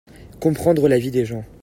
Comprendre 0.39 0.87
la 0.87 0.97
vie 0.97 1.11
des 1.11 1.25
gens. 1.25 1.43